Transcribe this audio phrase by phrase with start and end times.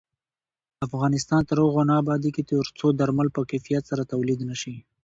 [0.87, 4.75] افغانستان تر هغو نه ابادیږي، ترڅو درمل په کیفیت سره تولید نشي.